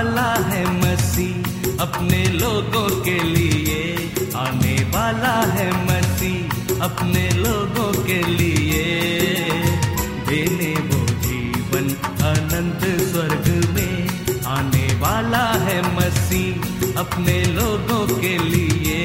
वाला 0.00 0.32
है 0.48 0.60
मसीह, 0.72 1.72
अपने 1.80 2.24
लोगों 2.32 2.84
के 3.04 3.16
लिए 3.22 3.80
आने 4.36 4.74
वाला 4.84 5.32
है 5.46 5.66
मसीह, 5.84 6.80
अपने 6.84 7.28
लोगों 7.30 7.92
के 8.04 8.18
लिए। 8.22 8.84
देने 10.28 10.72
वो 10.88 11.00
जीवन 11.24 11.90
अनंत 12.30 12.86
स्वर्ग 13.02 13.48
में 13.74 14.08
आने 14.46 14.86
वाला 15.00 15.44
है 15.66 15.78
मसीह, 15.96 16.98
अपने 17.00 17.42
लोगों 17.52 18.06
के 18.20 18.36
लिए। 18.44 19.00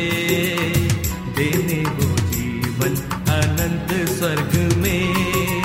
देने 1.38 1.82
वो 1.90 2.08
जीवन 2.30 2.96
अनंत 3.36 3.92
स्वर्ग 4.10 4.56
में, 4.78 5.62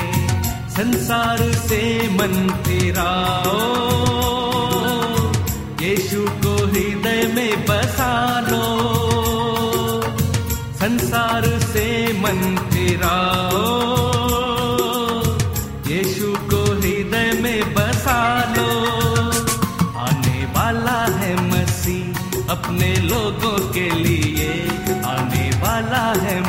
संसार 0.71 1.51
से 1.69 1.83
मन 2.09 2.35
फिराओ 2.67 3.80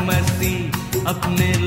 वाला 0.07 0.51
अपने 1.07 1.60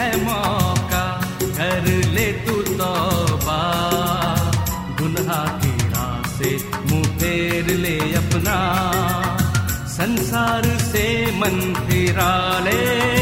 है 0.00 0.24
मौका, 0.24 1.20
कर 1.42 1.82
ले 1.86 2.32
तू 2.32 2.62
तौबा। 2.62 3.60
गुनाह 5.00 5.46
की 5.46 5.88
राह 5.88 6.28
से 6.38 6.68
मुँह 6.90 7.04
फेर 7.04 7.66
ले 7.76 8.14
अपना। 8.14 8.58
संसार 9.86 10.62
से 10.64 11.26
मन 11.36 11.74
फिरा 11.74 12.58
ले। 12.58 13.19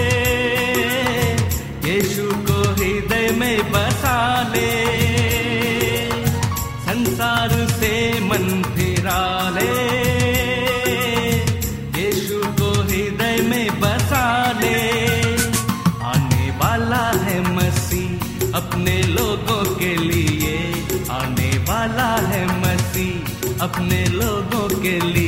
लोगों 24.88 25.27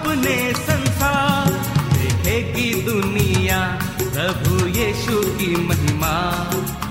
अपने 0.00 0.52
संसार, 0.52 1.50
देखेगी 1.92 2.82
दुनिया 2.82 3.58
प्रभु 4.02 4.66
यीशु 4.66 5.20
की 5.38 5.56
महिमा। 5.56 6.14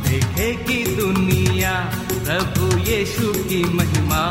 देखेगी 0.07 0.95
दुनिया 0.95 1.73
प्रभु 2.11 2.77
यीशु 2.77 3.33
की 3.33 3.63
महिमा। 3.63 4.21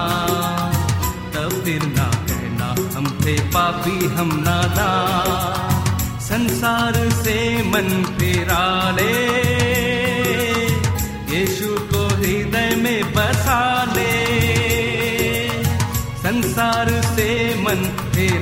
तब 1.34 1.62
फिर 1.64 1.82
ना 1.82 2.06
कहना, 2.28 2.68
हम 2.96 3.20
थे 3.24 3.38
पापी, 3.48 4.06
हम 4.06 4.30
नादा 4.48 4.90
संसार 6.20 7.10
से 7.10 7.62
मन 7.62 8.16
फिरा 8.18 8.90
ले। 8.90 9.47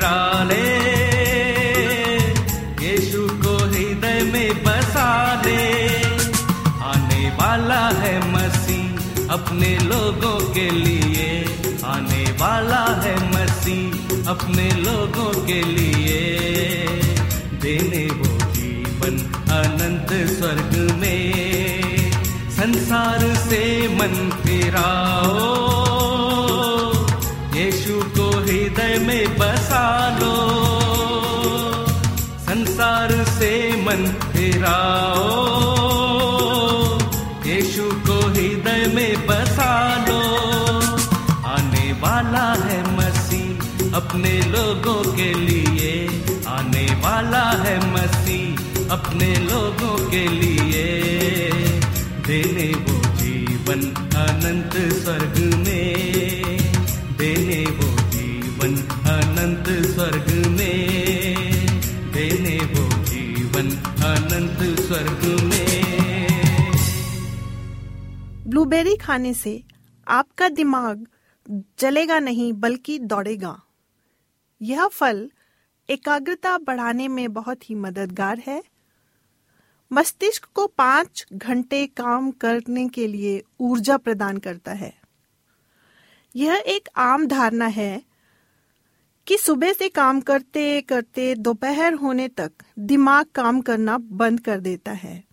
फिरा 0.07 0.67
यीशु 2.83 3.29
को 3.45 3.57
हृदय 3.57 4.21
में 4.33 4.65
बसा 4.65 5.43
ले 5.47 5.65
आने 6.83 7.31
वाला 7.31 7.89
है 7.89 8.33
मसीह 8.33 9.33
अपने 9.33 9.79
लोगों 9.79 10.55
के 10.55 10.71
लिए। 10.71 11.45
आने 11.85 12.25
वाला 12.41 12.85
है 13.03 13.15
मसीह 13.31 14.31
अपने 14.31 14.71
लोगों 14.71 15.47
के 15.47 15.63
लिए। 15.63 16.21
देने 17.63 18.07
वो 18.07 18.39
जीवन 18.53 19.19
अनंत 19.59 20.09
स्वर्ग 20.31 21.01
में। 21.01 22.13
संसार 22.51 23.35
से 23.35 23.89
मन 23.89 24.15
फिराओ 24.43 25.06
लोगों 44.51 45.17
के 45.17 45.35
लिए 45.35 46.09
आने 46.47 46.87
वाला 46.95 47.51
है 47.51 47.93
मसीह 47.93 48.57
अपने 48.91 49.35
लोगों 49.37 50.11
के 50.11 50.29
लिए। 50.29 50.85
देने 52.27 52.75
वो 52.75 53.17
जीवन 53.17 53.81
अनंत 54.17 54.93
स्वर्ग 54.93 55.55
में। 55.55 55.97
देने 57.19 57.65
वो 57.65 58.11
जीवन 58.11 58.77
अनंत 59.11 59.87
स्वर्ग 59.87 60.47
में। 60.47 60.87
देने 62.13 62.59
वो 62.59 63.05
जीवन 63.05 63.71
अनंत 64.05 64.81
स्वर्ग 64.81 65.41
में। 65.45 65.67
ब्लूबेरी 68.47 68.97
खाने 68.97 69.35
से 69.35 69.63
आपका 70.09 70.49
दिमाग 70.49 71.07
जलेगा 71.79 72.19
नहीं, 72.19 72.53
बल्कि 72.53 72.99
दौड़ेगा। 72.99 73.61
यह 74.63 74.87
फल 74.87 75.31
एकाग्रता 75.91 76.59
बढ़ाने 76.59 77.09
में 77.09 77.33
बहुत 77.33 77.71
ही 77.71 77.75
मददगार 77.75 78.43
है। 78.47 78.63
मस्तिष्क 79.93 80.45
को 80.55 80.67
पाँच 80.67 81.27
घंटे 81.33 81.87
काम 81.87 82.31
करने 82.31 82.89
के 82.89 83.07
लिए 83.07 83.43
ऊर्जा 83.61 83.97
प्रदान 83.97 84.39
करता 84.39 84.73
है। 84.73 84.95
यह 86.37 86.63
एक 86.67 86.89
आम 86.97 87.27
धारणा 87.27 87.67
है 87.67 88.03
कि 89.27 89.37
सुबह 89.37 89.73
से 89.73 89.89
काम 89.89 90.21
करते 90.21 90.81
करते 90.81 91.35
दोपहर 91.35 91.95
होने 91.95 92.29
तक 92.29 92.53
दिमाग 92.79 93.27
काम 93.35 93.61
करना 93.61 93.99
बंद 93.99 94.41
कर 94.41 94.61
देता 94.61 94.93
है। 94.93 95.25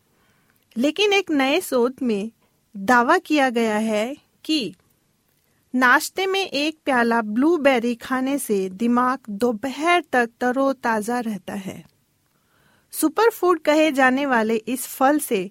लेकिन 0.78 1.14
एक 1.14 1.32
नए 1.32 1.62
शोध 1.62 1.96
में 2.02 2.32
दावा 2.78 3.18
किया 3.18 3.50
गया 3.50 3.78
है 3.78 4.18
कि 4.44 4.76
नाश्ते 5.74 6.26
में 6.26 6.40
एक 6.40 6.78
प्याला 6.86 7.22
ब्लूबेरी 7.22 7.94
खाने 7.96 8.38
से 8.40 8.58
दिमाग 8.70 9.20
दोपहर 9.30 10.04
तक 10.12 10.30
तरोताजा 10.42 11.20
रहता 11.20 11.54
है। 11.54 11.84
सुपर 12.94 13.30
फ़ूड 13.30 13.60
कहे 13.60 13.92
जाने 13.92 14.26
वाले 14.26 14.56
इस 14.56 14.86
फल 14.88 15.20
से 15.20 15.50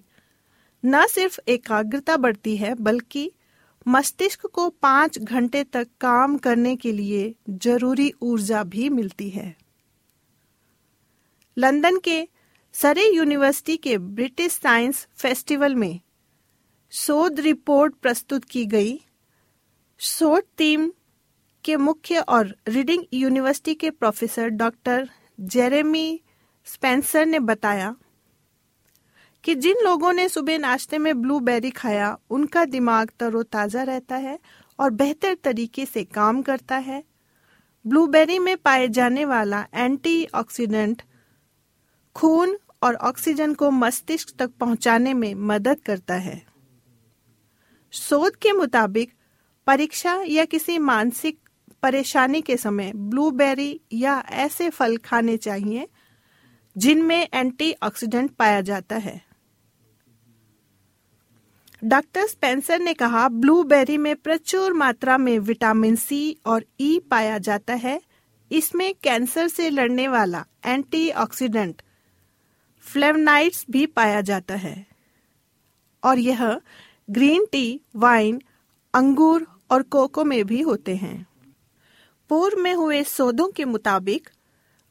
न 0.83 1.05
सिर्फ़ 1.07 1.39
एकाग्रता 1.47 2.17
बढ़ती 2.17 2.55
है, 2.57 2.73
बल्कि 2.75 3.31
मस्तिष्क 3.87 4.45
को 4.45 4.69
पाँच 4.69 5.19
घंटे 5.19 5.63
तक 5.63 5.87
काम 6.01 6.37
करने 6.37 6.75
के 6.75 6.91
लिए 6.91 7.35
ज़रूरी 7.49 8.11
ऊर्जा 8.21 8.63
भी 8.63 8.89
मिलती 8.89 9.29
है। 9.29 9.55
लंदन 11.57 11.99
के 11.99 12.27
सरे 12.75 13.09
यूनिवर्सिटी 13.09 13.77
के 13.77 13.97
ब्रिटिश 13.97 14.51
साइंस 14.51 15.07
फेस्टिवल 15.15 15.75
में 15.75 15.99
शोध 16.93 17.39
रिपोर्ट 17.39 17.93
प्रस्तुत 17.93 18.45
की 18.45 18.65
गई। 18.65 19.01
शोध 19.99 20.43
टीम 20.57 20.91
के 21.63 21.75
मुख्य 21.77 22.19
और 22.19 22.55
रीडिंग 22.67 23.03
यूनिवर्सिटी 23.13 23.73
के 23.75 23.89
प्रोफेसर 23.89 24.47
डॉक्टर 24.47 25.09
जेरेमी 25.39 26.21
स्पेंसर 26.67 27.25
ने 27.25 27.39
बताया 27.39 27.95
कि 29.43 29.55
जिन 29.55 29.83
लोगों 29.83 30.11
ने 30.13 30.27
सुबह 30.29 30.57
नाश्ते 30.57 30.97
में 30.97 31.21
ब्लूबेरी 31.21 31.69
खाया, 31.69 32.17
उनका 32.29 32.65
दिमाग 32.65 33.11
तरोताजा 33.19 33.83
रहता 33.83 34.15
है 34.15 34.37
और 34.79 34.89
बेहतर 34.91 35.37
तरीके 35.43 35.85
से 35.85 36.03
काम 36.03 36.41
करता 36.41 36.77
है। 36.77 37.03
ब्लूबेरी 37.85 38.39
में 38.39 38.55
पाए 38.57 38.87
जाने 38.87 39.25
वाला 39.25 39.65
एंटीऑक्सीडेंट 39.73 41.01
खून 42.15 42.57
और 42.83 42.95
ऑक्सीजन 42.95 43.53
को 43.53 43.71
मस्तिष्क 43.71 44.37
तक 44.39 44.51
पहुँचाने 44.59 45.13
में 45.13 45.33
मदद 45.35 45.81
करता 45.85 46.15
है। 46.19 46.41
शोध 47.93 48.35
के 48.35 48.51
मुताबिक 48.51 49.13
परीक्षा 49.67 50.23
या 50.27 50.45
किसी 50.45 50.77
मानसिक 50.77 51.39
परेशानी 51.83 52.41
के 52.41 52.57
समय 52.57 52.91
ब्लूबेरी 52.95 53.79
या 53.93 54.23
ऐसे 54.29 54.69
फल 54.69 54.97
खाने 54.97 55.37
चाहिए, 55.37 55.87
जिनमें 56.77 57.27
एंटीऑक्सीडेंट 57.33 58.31
पाया 58.31 58.61
जाता 58.61 58.95
है। 58.95 59.21
डॉक्टर 61.83 62.27
स्पेंसर 62.27 62.79
ने 62.79 62.93
कहा, 62.93 63.27
ब्लूबेरी 63.29 63.97
में 63.97 64.15
प्रचुर 64.15 64.73
मात्रा 64.73 65.17
में 65.17 65.39
विटामिन 65.39 65.95
सी 65.95 66.37
और 66.45 66.65
ई 66.79 66.97
e 66.97 67.09
पाया 67.09 67.37
जाता 67.37 67.73
है। 67.73 68.01
इसमें 68.51 68.93
कैंसर 69.03 69.47
से 69.47 69.69
लड़ने 69.69 70.07
वाला 70.07 70.45
एंटीऑक्सीडेंट 70.65 71.81
फ्लेवनाइड्स 72.81 73.65
भी 73.71 73.85
पाया 73.85 74.21
जाता 74.21 74.55
है। 74.55 74.85
और 76.03 76.19
यह 76.19 76.61
ग्रीन 77.09 77.45
टी, 77.51 77.81
वाइन, 77.95 78.41
अंगूर 78.93 79.47
और 79.73 79.83
कोको 79.83 80.23
में 80.23 80.45
भी 80.45 80.61
होते 80.61 80.95
हैं। 80.95 81.27
पूर्व 82.29 82.59
में 82.59 82.73
हुए 82.73 83.03
शोधों 83.03 83.47
के 83.47 83.65
मुताबिक, 83.65 84.29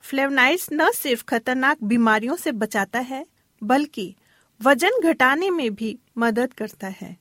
फ्लेवनाइड्स 0.00 0.68
न 0.72 0.90
सिर्फ़ 0.90 1.24
खतरनाक 1.24 1.78
बीमारियों 1.82 2.36
से 2.36 2.52
बचाता 2.52 2.98
है, 2.98 3.26
बल्कि 3.62 4.16
वज़न 4.62 4.90
घटाने 5.02 5.50
में 5.50 5.74
भी 5.74 5.98
मदद 6.18 6.52
करता 6.52 6.86
है। 6.86 7.16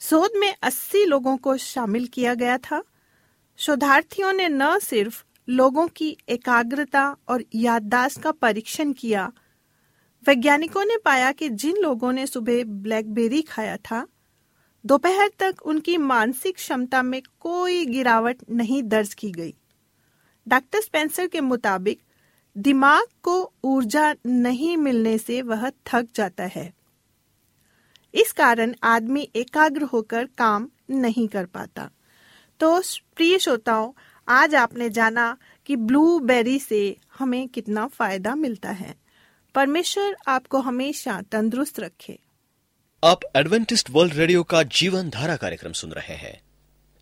शोध 0.00 0.30
में 0.36 0.54
80 0.62 1.04
लोगों 1.04 1.36
को 1.36 1.56
शामिल 1.56 2.06
किया 2.06 2.34
गया 2.34 2.58
था। 2.58 2.82
शोधार्थियों 3.56 4.32
ने 4.32 4.48
न 4.48 4.78
सिर्फ़ 4.78 5.24
लोगों 5.48 5.88
की 5.88 6.16
एकाग्रता 6.28 7.16
और 7.28 7.44
याददाश्त 7.54 8.22
का 8.22 8.32
परीक्षण 8.32 8.92
किया, 8.92 9.32
वैज्ञानिकों 10.26 10.84
ने 10.84 10.96
पाया 11.04 11.32
कि 11.32 11.48
जिन 11.48 11.76
लोगों 11.76 12.12
ने 12.12 12.26
सुबह 12.26 12.64
ब्लैकबेरी 12.64 13.42
खाया 13.42 13.76
था 13.76 14.06
दोपहर 14.88 15.30
तक 15.38 15.56
उनकी 15.64 15.96
मानसिक 15.96 16.54
क्षमता 16.54 17.02
में 17.02 17.22
कोई 17.40 17.86
गिरावट 17.86 18.36
नहीं 18.50 18.82
दर्ज 18.82 19.14
की 19.14 19.30
गई। 19.30 19.54
डॉक्टर 20.48 20.80
स्पेंसर 20.80 21.26
के 21.26 21.40
मुताबिक, 21.40 22.00
दिमाग 22.58 23.06
को 23.22 23.52
ऊर्जा 23.64 24.14
नहीं 24.26 24.76
मिलने 24.76 25.18
से 25.18 25.42
वह 25.42 25.70
थक 25.70 26.08
जाता 26.14 26.44
है। 26.44 26.74
इस 28.14 28.32
कारण 28.32 28.74
आदमी 28.82 29.30
एकाग्र 29.36 29.82
होकर 29.82 30.28
काम 30.38 30.70
नहीं 30.90 31.28
कर 31.28 31.46
पाता। 31.46 31.90
तो 32.60 32.80
प्रिय 33.16 33.38
श्रोताओं, 33.38 33.92
आज 34.28 34.54
आपने 34.54 34.90
जाना 34.90 35.36
कि 35.66 35.76
ब्लूबेरी 35.76 36.58
से 36.58 36.96
हमें 37.18 37.48
कितना 37.48 37.86
फ़ायदा 37.86 38.34
मिलता 38.34 38.70
है। 38.70 38.94
परमेश्वर 39.54 40.16
आपको 40.28 40.58
हमेशा 40.58 41.22
तंदुरुस्त 41.22 41.80
रखे। 41.80 42.18
आप 43.04 43.20
एडवेंटिस्ट 43.36 43.90
वर्ल्ड 43.90 44.14
रेडियो 44.14 44.42
का 44.42 44.62
जीवन 44.62 45.10
धारा 45.10 45.36
कार्यक्रम 45.36 45.72
सुन 45.72 45.92
रहे 45.92 46.14
हैं। 46.14 46.40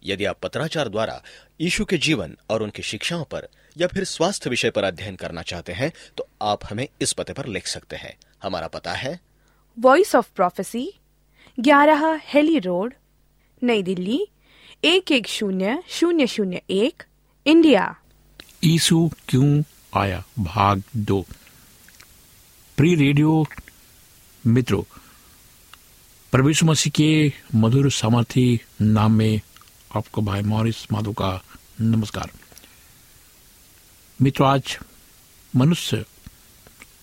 यदि 0.05 0.25
आप 0.25 0.39
पत्राचार 0.43 0.89
द्वारा 0.89 1.23
यीशु 1.61 1.85
के 1.85 1.99
जीवन 1.99 2.37
और 2.51 2.63
उनकी 2.63 2.83
शिक्षाओं 2.83 3.25
पर 3.25 3.49
या 3.77 3.87
फिर 3.87 4.05
स्वास्थ्य 4.05 4.51
विषय 4.51 4.71
पर 4.71 4.85
अध्ययन 4.85 5.17
करना 5.17 5.43
चाहते 5.43 5.73
हैं 5.73 5.93
तो 6.17 6.29
आप 6.43 6.61
हमें 6.71 6.89
इस 7.01 7.13
पते 7.13 7.33
पर 7.33 7.47
लिख 7.47 7.67
सकते 7.67 7.97
हैं। 7.97 8.17
हमारा 8.43 8.67
पता 8.67 8.93
है। 8.93 9.21
वॉइस 9.79 10.15
ऑफ़ 10.15 10.31
प्रोफेसी 10.37 10.93
ग्यारह 11.61 12.21
हेली 12.25 12.59
रोड 12.59 12.95
नई 13.63 13.83
दिल्ली 13.83 14.27
एक 14.85 15.13
एक 15.13 15.27
शून्य 15.27 15.83
शून्य 15.89 16.27
शून्य 16.27 16.63
एक 16.71 17.03
इंडिया। 17.47 17.97
ईसु 18.65 19.11
क्यों 19.29 19.63
आया? 19.95 20.25
भाग 20.39 20.83
दो। 20.97 21.27
प्री 22.77 22.95
रेडियो 22.95 23.47
मित्रों 24.47 24.83
परमेश्वर 26.37 26.71
मसीह 26.71 26.93
के 26.97 27.33
मधुर 27.55 27.93
सामर्थी 27.93 28.61
नाम 28.83 29.13
में 29.13 29.41
आपको 29.97 30.23
भाई 30.23 30.43
मॉरिस 30.43 30.93
माधो 30.93 31.13
का 31.13 31.43
नमस्कार। 31.81 32.31
मित्र, 34.23 34.45
आज 34.45 34.79
मनुष्य 35.57 36.05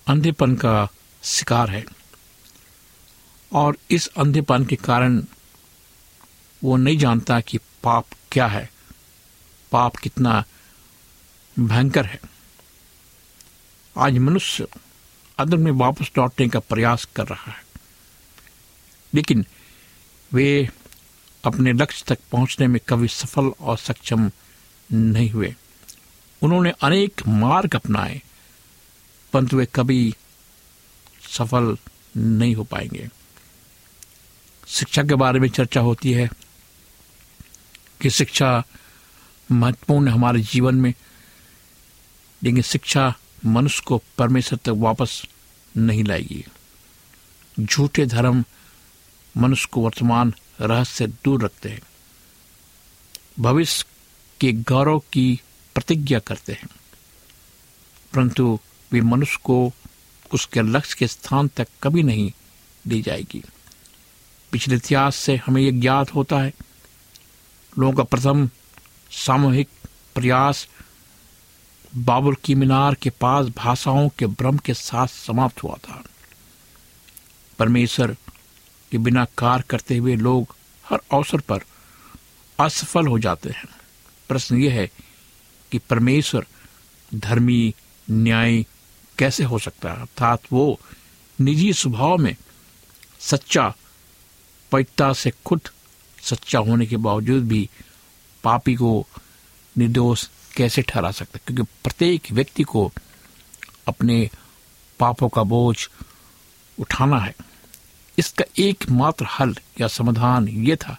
अंधेपन 0.07 0.55
का 0.55 0.89
शिकार 1.23 1.69
है 1.69 1.85
और 3.53 3.77
इस 3.91 4.07
अंधेपन 4.07 4.65
के 4.65 4.75
कारण 4.75 5.23
वो 6.63 6.77
नहीं 6.77 6.97
जानता 6.97 7.39
कि 7.39 7.57
पाप 7.57 8.05
क्या 8.31 8.47
है। 8.47 8.71
पाप 9.71 9.95
कितना 9.95 10.43
भयंकर 11.59 12.05
है। 12.05 12.19
आज 13.97 14.17
मनुष्य 14.17 14.67
अदम 15.37 15.59
में 15.59 15.71
वापस 15.71 16.11
लौटने 16.17 16.49
का 16.49 16.59
प्रयास 16.59 17.07
कर 17.15 17.27
रहा 17.27 17.51
है। 17.51 17.62
लेकिन 19.15 19.45
वे 20.33 20.69
अपने 21.43 21.73
लक्ष्य 21.73 22.05
तक 22.07 22.19
पहुँचने 22.31 22.67
में 22.67 22.81
कभी 22.89 23.07
सफल 23.07 23.45
और 23.45 23.77
सक्षम 23.77 24.31
नहीं 24.93 25.29
हुए। 25.29 25.55
उन्होंने 26.41 26.71
अनेक 26.71 27.21
मार्ग 27.27 27.75
अपनाए, 27.75 28.21
परंतु 29.33 29.57
वे 29.57 29.67
कभी 29.75 30.15
सफल 31.29 31.77
नहीं 32.17 32.55
हो 32.55 32.63
पाएँगे। 32.63 33.09
शिक्षा 34.67 35.03
के 35.03 35.15
बारे 35.15 35.39
में 35.39 35.49
चर्चा 35.49 35.79
होती 35.79 36.11
है 36.11 36.29
कि 38.01 38.09
शिक्षा 38.09 38.63
महत्वपूर्ण 39.51 40.07
है 40.07 40.13
हमारे 40.13 40.41
जीवन 40.41 40.75
में, 40.75 40.93
लेकिन 42.43 42.61
शिक्षा 42.61 43.13
मनुष्य 43.45 43.83
को 43.85 44.01
परमेश्वर 44.17 44.59
तक 44.63 44.69
वापस 44.69 45.25
नहीं 45.77 46.03
लाएगी। 46.03 46.45
झूठे 47.59 48.05
धर्म 48.05 48.43
मनुष्य 49.37 49.69
को 49.71 49.81
वर्तमान 49.81 50.33
रहस्य 50.61 50.93
से 50.93 51.07
दूर 51.07 51.45
रखते 51.45 51.69
हैं। 51.69 51.81
भविष्य 53.39 53.85
के 54.41 54.53
गौरव 54.53 54.99
की 54.99 55.41
प्रतिज्ञा 55.75 56.19
करते 56.19 56.53
हैं। 56.53 56.67
परंतु 58.13 58.59
वे 58.91 59.01
मनुष्य 59.01 59.39
को 59.43 59.73
उसके 60.33 60.61
लक्ष्य 60.61 60.95
के 60.99 61.07
स्थान 61.07 61.47
तक 61.47 61.67
कभी 61.83 62.03
नहीं 62.03 62.31
ली 62.87 63.01
जाएगी। 63.01 63.43
पिछले 64.51 64.75
इतिहास 64.75 65.15
से 65.15 65.35
हमें 65.35 65.61
यह 65.61 65.81
ज्ञात 65.81 66.15
होता 66.15 66.39
है, 66.39 66.53
लोगों 67.79 67.93
का 67.93 68.03
प्रथम 68.03 68.49
सामूहिक 69.11 69.69
प्रयास 70.15 70.67
बाबुल 71.95 72.35
की 72.35 72.55
मीनार 72.55 72.95
के 72.95 73.09
पास 73.09 73.47
भाषाओं 73.47 74.09
के 74.09 74.25
भ्रम 74.25 74.57
के 74.57 74.73
साथ 74.73 75.07
समाप्त 75.07 75.63
हुआ 75.63 75.75
था। 75.75 76.03
परमेश्वर 77.59 78.17
के 78.93 78.97
बिना 78.97 79.25
कार्य 79.37 79.63
करते 79.69 79.97
हुए 79.97 80.15
लोग 80.15 80.55
हर 80.85 81.01
अवसर 81.11 81.41
पर 81.41 81.59
असफल 82.59 83.07
हो 83.07 83.19
जाते 83.19 83.49
हैं। 83.49 83.65
प्रश्न 84.29 84.57
यह 84.57 84.73
है 84.73 84.87
कि 85.71 85.77
परमेश्वर 85.77 86.45
धर्मी, 87.15 87.73
न्याय 88.09 88.63
कैसे 89.17 89.43
हो 89.43 89.59
सकता 89.59 89.91
है? 89.91 90.01
अर्थात 90.01 90.41
वो 90.51 90.79
निजी 91.41 91.73
स्वभाव 91.73 92.17
में 92.17 92.35
सच्चा, 93.19 93.73
पवित्रता 94.71 95.13
से 95.13 95.31
खुद 95.45 95.61
सच्चा 96.21 96.59
होने 96.59 96.85
के 96.85 96.97
बावजूद 96.97 97.47
भी 97.47 97.69
पापी 98.43 98.75
को 98.75 99.07
निर्दोष 99.77 100.27
कैसे 100.55 100.81
ठहरा 100.81 101.11
सकता 101.11 101.39
क्योंकि 101.47 101.63
प्रत्येक 101.83 102.31
व्यक्ति 102.31 102.63
को 102.63 102.91
अपने 103.87 104.29
पापों 104.99 105.29
का 105.29 105.43
बोझ 105.43 105.77
उठाना 106.79 107.19
है। 107.19 107.35
इसका 108.19 108.45
एकमात्र 108.59 109.25
हल 109.39 109.55
या 109.81 109.87
समाधान 109.87 110.47
यह 110.47 110.75
था 110.75 110.97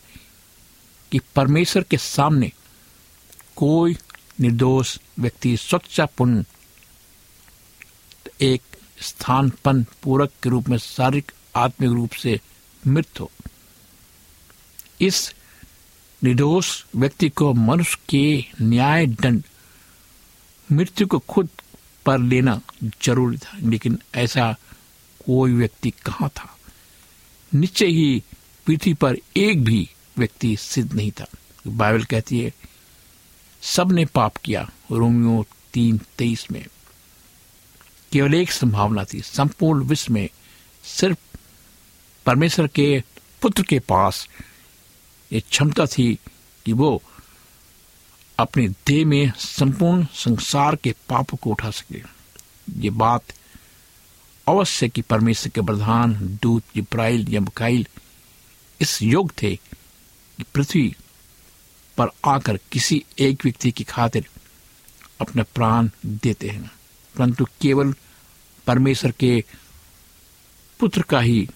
कि 1.12 1.20
परमेश्वर 1.36 1.82
के 1.82 1.96
सामने 1.96 2.52
कोई 3.56 3.96
निर्दोष 4.40 4.98
व्यक्ति 5.18 5.56
स्वच्छापूर्ण 5.56 6.44
एक 8.40 8.62
स्थानपन 9.00 9.84
पूरक 10.02 10.32
के 10.42 10.50
रूप 10.50 10.68
में 10.68 10.78
शारीरिक, 10.78 11.32
आत्मिक 11.56 11.90
रूप 11.90 12.10
से 12.10 12.40
मृत 12.86 13.20
हो। 13.20 13.30
इस 15.00 15.34
निर्दोष 16.22 16.84
व्यक्ति 16.96 17.28
को 17.28 17.52
मनुष्य 17.54 17.98
के 18.08 18.64
न्याय 18.64 19.06
दंड 19.06 19.42
मृत्यु 20.72 21.06
को 21.06 21.18
खुद 21.18 21.48
पर 22.06 22.18
लेना 22.18 22.60
ज़रूरी 23.02 23.38
था, 23.38 23.58
लेकिन 23.58 23.98
ऐसा 24.14 24.52
कोई 25.26 25.52
व्यक्ति 25.52 25.90
कहाँ 25.90 26.28
था? 26.28 26.53
निश्चय 27.54 27.86
ही 27.86 28.22
पृथ्वी 28.66 28.94
पर 28.94 29.16
एक 29.36 29.64
भी 29.64 29.90
व्यक्ति 30.18 30.56
सिद्ध 30.56 30.92
नहीं 30.92 31.10
था। 31.10 31.26
बाइबल 31.66 32.04
कहती 32.04 32.40
है 32.40 32.52
सबने 33.62 34.04
पाप 34.04 34.36
किया, 34.36 34.70
रोमियो 34.92 35.46
तीन 35.72 36.00
तेईस 36.18 36.50
में। 36.50 36.66
केवल 38.12 38.34
एक 38.34 38.52
संभावना 38.52 39.04
थी, 39.04 39.20
संपूर्ण 39.20 39.84
विश्व 39.84 40.12
में 40.12 40.28
सिर्फ़ 40.84 41.18
परमेश्वर 42.26 42.66
के 42.66 43.02
पुत्र 43.42 43.62
के 43.62 43.78
पास 43.78 44.28
ये 45.32 45.40
क्षमता 45.40 45.86
थी 45.86 46.18
कि 46.64 46.72
वो 46.72 47.02
अपने 48.38 48.68
देह 48.68 49.06
में 49.06 49.32
संपूर्ण 49.38 50.06
संसार 50.14 50.76
के 50.76 50.94
पाप 51.08 51.30
को 51.30 51.50
उठा 51.50 51.70
सके। 51.70 52.02
ये 52.78 52.90
बात 52.90 53.22
अवश्य 54.48 54.88
कि 54.88 55.02
परमेश्वर 55.02 55.48
के 55.48 55.60
प्रधान, 55.60 56.38
दूत 56.42 56.62
इब्राइल 56.76 57.26
या 57.28 57.40
बकाइल 57.40 57.86
इस 58.80 59.02
योग 59.02 59.32
थे 59.42 59.56
कि 60.36 60.44
पृथ्वी 60.54 60.96
पर 61.98 62.06
आकर 62.26 62.56
किसी 62.56 63.04
एक 63.18 63.44
व्यक्ति 63.44 63.70
की 63.70 63.84
खातिर 63.84 64.28
अपने 65.20 65.42
प्राण 65.42 65.90
देते 66.06 66.48
हैं। 66.48 66.70
परंतु 67.18 67.44
केवल 67.44 67.94
परमेश्वर 68.66 69.10
के 69.10 69.44
पुत्र 70.80 71.02
का 71.02 71.20
ही 71.20 71.48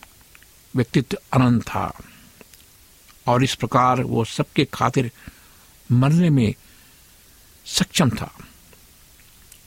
व्यक्तित्व 0.76 1.16
अनंत 1.32 1.62
था। 1.62 2.00
और 3.26 3.44
इस 3.44 3.54
प्रकार 3.54 4.02
वो 4.02 4.24
सबके 4.24 4.64
खातिर 4.64 5.12
मरने 5.92 6.30
में 6.30 6.54
सक्षम 7.66 8.10
था। 8.10 8.38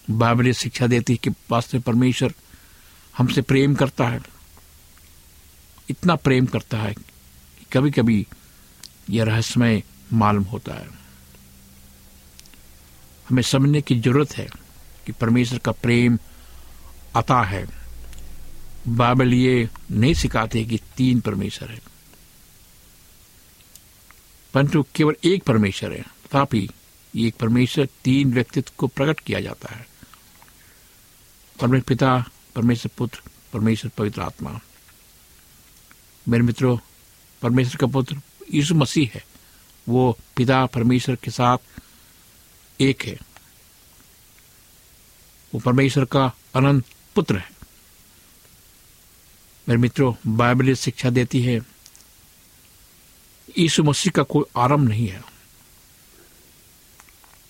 बाइबल 0.10 0.52
शिक्षा 0.52 0.88
देती 0.88 1.18
कि 1.18 1.30
वास्तव 1.30 1.80
परमेश्वर 1.80 2.34
हमसे 3.18 3.42
प्रेम 3.42 3.76
करता 3.76 4.08
है। 4.08 4.22
इतना 5.90 6.16
प्रेम 6.16 6.46
करता 6.46 6.78
है 6.78 6.94
कि 6.94 7.66
कभी 7.74 7.92
कभी 7.92 8.28
यह 9.10 9.24
रहस्यमय 9.24 9.84
मालूम 10.14 10.44
होता 10.44 10.74
है। 10.74 10.88
हमें 13.30 13.44
समझने 13.44 13.82
की 13.82 14.00
ज़रूरत 14.00 14.38
है 14.38 14.50
कि 15.06 15.12
परमेश्वर 15.12 15.58
का 15.60 15.72
प्रेम 15.72 16.20
आता 17.16 17.42
है। 17.42 17.68
बाइबल 18.88 19.34
ये 19.34 19.70
नहीं 19.92 20.14
सिखाते 20.14 20.66
कि 20.66 20.80
तीन 20.98 21.20
परमेश्वर 21.20 21.72
है। 21.72 21.82
परंतु 24.54 24.86
केवल 24.96 25.16
एक 25.24 25.44
परमेश्वर 25.44 25.92
है, 25.94 26.02
तथापि 26.02 26.70
एक 27.18 27.36
परमेश्वर 27.36 27.88
तीन 28.04 28.34
व्यक्तित्व 28.34 28.72
को 28.78 28.88
प्रकट 28.88 29.20
किया 29.20 29.40
जाता 29.40 29.76
है। 29.76 29.88
परमेश्वर 31.62 31.88
पिता 31.88 32.26
परमेश्वर 32.56 32.92
पुत्र, 32.98 33.22
परमेश्वर 33.54 33.92
पवित्र 33.98 34.22
आत्मा। 34.22 34.60
मेरे 36.28 36.44
मित्रों, 36.44 36.78
परमेश्वर 37.42 37.76
का 37.76 37.88
पुत्र 37.88 38.18
यीशु 38.54 38.76
मसीह 38.76 39.12
है। 39.14 39.26
वो 39.90 40.18
पिता 40.36 40.66
परमेश्वर 40.66 41.16
के 41.16 41.32
साथ 41.32 41.58
एक 42.82 43.02
है। 43.02 43.20
वो 45.54 45.60
परमेश्वर 45.60 46.06
का 46.06 46.32
अनंत 46.56 46.86
पुत्र 47.16 47.38
है। 47.38 47.52
मेरे 49.70 49.82
मित्रों, 49.82 50.14
बाइबल 50.38 50.74
शिक्षा 50.74 51.10
देती 51.10 51.42
है, 51.42 51.62
यीशु 53.58 53.84
मसीह 53.84 54.12
का 54.12 54.24
कोई 54.24 54.44
आरंभ 54.58 54.90
नहीं 54.90 55.08
है। 55.08 55.24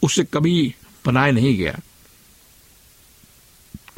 उसे 0.03 0.23
कभी 0.23 0.75
बनाया 1.05 1.31
नहीं 1.31 1.57
गया। 1.57 1.79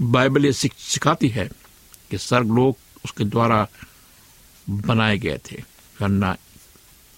बाइबल 0.02 0.46
ये 0.46 0.54
सिखाती 0.54 1.28
है 1.28 1.50
कि 2.12 2.18
सर्ग 2.18 2.48
लोग 2.48 2.78
उसके 3.06 3.24
द्वारा 3.24 3.68
बनाए 4.70 5.18
गए 5.18 5.40
थे। 5.52 5.64
गन्ना 6.00 6.38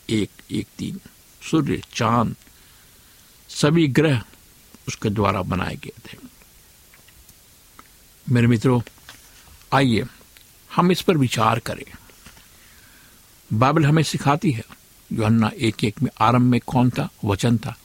एक 0.09 0.29
एक, 0.51 0.67
तीन, 0.77 0.99
सूर्य, 1.51 1.81
चाँद, 1.93 2.35
सभी 3.49 3.87
ग्रह 3.87 4.23
उसके 4.87 5.09
द्वारा 5.09 5.41
बनाए 5.41 5.75
गए 5.75 5.93
थे। 6.05 6.17
मेरे 8.29 8.47
मित्रों, 8.47 8.81
आइए 9.73 10.05
हम 10.75 10.91
इस 10.91 11.01
पर 11.01 11.17
विचार 11.17 11.59
करें। 11.59 11.91
बाइबल 13.53 13.85
हमें 13.85 14.03
सिखाती 14.03 14.51
है, 14.51 14.63
योहन्ना 15.11 15.51
एक 15.55 15.83
एक 15.83 16.01
में 16.01 16.09
आरंभ 16.19 16.41
में 16.41 16.59
कौन 16.67 16.89
था? 16.89 17.09
वचन 17.25 17.57
था। 17.57 17.77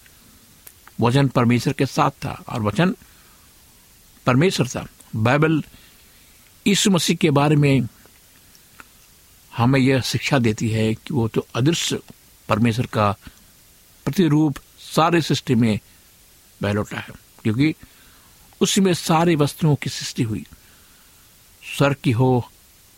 वचन 1.00 1.28
परमेश्वर 1.28 1.72
के 1.72 1.86
साथ 1.86 2.10
था 2.10 2.42
और 2.48 2.62
वचन 2.62 2.96
परमेश्वर 4.26 4.68
था। 4.68 4.86
बाइबल 5.16 5.62
इस 6.66 6.86
मसीह 6.88 7.16
के 7.16 7.30
बारे 7.30 7.56
में 7.56 7.88
हमें 9.52 9.78
यह 9.80 10.00
शिक्षा 10.00 10.38
देती 10.38 10.68
है 10.68 10.92
कि 10.94 11.14
वो 11.14 11.26
तो 11.28 11.46
अदृश्य 11.54 11.98
परमेश्वर 12.48 12.86
का 12.86 13.10
प्रतिरूप 14.06 14.58
सारे 14.80 15.20
सृष्टि 15.22 15.54
में 15.54 15.78
बहलौटा 16.60 16.98
है, 16.98 17.14
क्योंकि 17.42 17.74
उसी 18.60 18.80
में 18.80 18.92
सारी 18.94 19.36
वस्तुओं 19.36 19.74
की 19.74 19.90
सृष्टि 19.90 20.22
हुई। 20.22 20.44
स्वर्ग 21.62 21.96
की 22.04 22.10
हो 22.10 22.30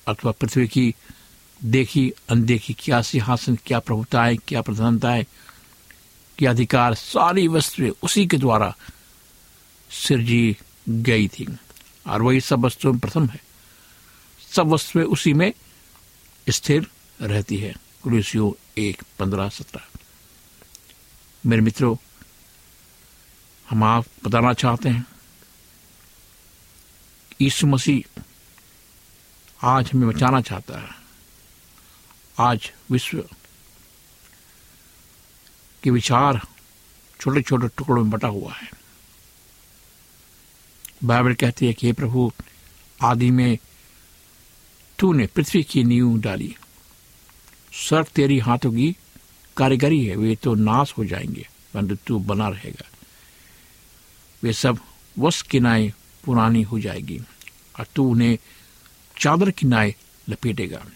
अथवा 0.06 0.32
पृथ्वी 0.32 0.66
की, 0.68 0.94
देखी, 1.60 2.12
अनदेखी, 2.30 2.76
क्या 2.78 3.00
सिंहासन, 3.02 3.58
क्या 3.66 3.78
प्रभुताएँ, 3.78 4.36
क्या 4.38 4.62
प्रधानताएँ, 4.62 5.24
क्या 6.38 6.50
अधिकार, 6.50 6.94
सारी 6.94 7.46
वस्तुएँ 7.48 7.90
उसी 8.02 8.26
के 8.26 8.36
द्वारा 8.36 8.74
सिरजी 9.90 10.56
गई 10.88 11.28
थी। 11.28 11.56
और 12.06 12.22
वही 12.22 12.40
सब 12.40 12.64
वस्तुओं 12.64 12.92
में 12.92 13.00
प्रथम 13.00 13.26
है। 13.26 13.40
सब 14.56 14.66
वस्तुएँ 14.66 15.04
उसी 15.04 15.32
में 15.32 15.52
स्थिर 16.50 16.86
रहती 17.20 17.56
है। 17.56 17.74
कुलसियो 18.02 18.58
एक, 18.78 19.02
पंद्रह, 19.18 19.48
सत्रह। 19.48 19.86
मेरे 21.46 21.62
मित्रों, 21.62 21.96
हम 23.70 23.84
आप 23.84 24.06
बताना 24.24 24.52
चाहते 24.52 24.88
हैं, 24.88 25.06
यीशु 27.40 27.66
मसीह 27.66 28.20
आज 29.62 29.90
हमें 29.92 30.08
बचाना 30.08 30.40
चाहता 30.40 30.80
है। 30.80 30.88
आज 32.38 32.72
विश्व 32.90 33.28
के 35.82 35.90
विचार 35.90 36.40
छोटे 37.20 37.42
छोटे 37.42 37.68
टुकड़ों 37.68 38.02
में 38.02 38.10
बटा 38.10 38.28
हुआ 38.28 38.52
है। 38.52 38.71
बाइबल 41.04 41.34
कहती 41.34 41.66
है 41.66 41.72
कि 41.72 41.86
हे 41.86 41.92
प्रभु, 41.92 42.32
आदि 43.02 43.30
में 43.30 43.58
तूने 44.98 45.26
पृथ्वी 45.26 45.62
की 45.62 45.84
नींव 45.84 46.18
डाली। 46.18 46.56
सर 47.72 48.04
तेरी 48.04 48.38
हाथों 48.38 48.72
की 48.72 48.96
कारीगरी 49.56 50.06
है, 50.06 50.16
वे 50.16 50.36
तो 50.36 50.54
नाश 50.54 50.94
हो 50.98 51.04
जाएँगे, 51.04 51.48
परंतु 51.74 51.96
तू 52.06 52.18
बना 52.18 52.48
रहेगा। 52.48 52.88
वे 54.42 54.52
सब 54.52 54.78
वस 55.18 55.42
किनाए 55.42 55.92
पुरानी 56.24 56.62
हो 56.62 56.80
जाएगी, 56.80 57.20
और 57.78 57.86
तू 57.94 58.10
उन्हें 58.10 58.38
चादर 59.20 59.50
किनाए 59.50 59.94
लपेटेगा। 60.28 60.86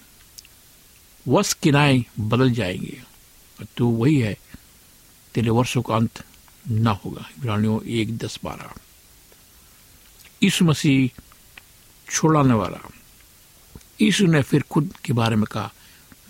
वस 1.28 1.54
किनाए 1.54 2.04
बदल 2.20 2.50
जाएँगे, 2.50 3.02
और 3.60 3.66
तू 3.76 3.86
वही 3.86 4.20
है, 4.20 4.36
तेरे 5.34 5.50
वर्षों 5.50 5.82
का 5.82 5.96
अंत 5.96 6.25
न 6.68 6.86
होगा। 6.86 7.30
इब्रानियों 7.38 7.82
एक 7.82 8.18
दस 8.18 8.40
बारह। 8.44 8.75
यीशु 10.43 10.64
मसीह 10.64 11.21
छोड़ाने 12.12 12.55
वाला। 12.55 12.88
यीशु 14.00 14.26
ने 14.26 14.43
फिर 14.43 14.64
खुद 14.71 14.95
के 15.05 15.12
बारे 15.12 15.37
में 15.37 15.45
कहा, 15.45 15.73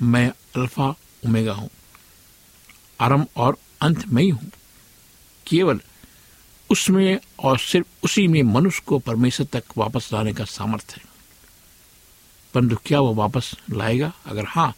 मैं 0.03 0.29
अल्फ़ा 0.29 0.95
उमेगा 1.25 1.53
हूँ। 1.53 1.71
आरंभ 3.01 3.27
और 3.37 3.59
अंत 3.83 4.09
में 4.09 4.23
ही 4.23 4.29
हूँ। 4.29 4.51
केवल 5.47 5.81
उसमें 6.71 7.19
और 7.39 7.59
सिर्फ़ 7.59 7.87
उसी 8.03 8.29
में 8.29 8.43
मनुष्य 8.43 8.83
को 8.87 8.99
परमेश्वर 8.99 9.47
तक 9.53 9.65
वापस 9.77 10.11
लाने 10.13 10.33
का 10.33 10.45
सामर्थ्य 10.45 10.95
है। 10.99 11.05
परंतु 12.55 12.77
क्या 12.77 13.01
वो 13.01 13.15
वापस 13.15 13.55
लाएगा? 13.71 14.13
अगर 14.27 14.45
हाँ 14.49 14.75